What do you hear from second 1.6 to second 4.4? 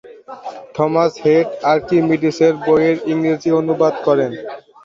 আর্কিমিডিসের বইয়ের ইংরেজি অনুবাদ করেন।